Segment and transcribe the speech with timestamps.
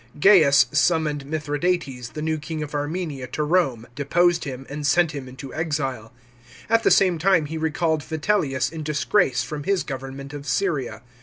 [0.19, 5.27] Gaius summoned Mithradates, the new king of Armenia, to Rome, deposed him, and sent him
[5.27, 6.11] into exile.
[6.71, 11.03] At the same time he recalled Vitellius in disgrace from his government of Syria.